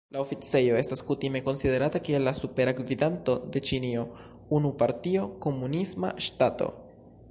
[0.15, 4.09] La oficejo estas kutime konsiderata kiel la Supera Gvidanto de Ĉinio,
[4.61, 6.77] unu-partio komunisma ŝtato.